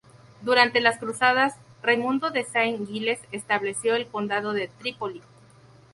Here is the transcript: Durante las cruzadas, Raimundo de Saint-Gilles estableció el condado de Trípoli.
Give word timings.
Durante 0.41 0.81
las 0.81 0.97
cruzadas, 0.97 1.57
Raimundo 1.83 2.31
de 2.31 2.43
Saint-Gilles 2.43 3.19
estableció 3.31 3.93
el 3.93 4.07
condado 4.07 4.51
de 4.53 4.67
Trípoli. 4.67 5.21